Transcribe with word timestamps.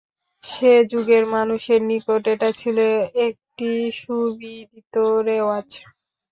সে 0.43 0.71
যুগের 0.91 1.23
মানুষের 1.35 1.79
নিকট 1.89 2.23
এটা 2.27 2.49
ছিল 2.59 2.77
একটি 3.27 3.69
সুবিদিত 4.01 4.93
রেওয়াজ। 5.27 5.67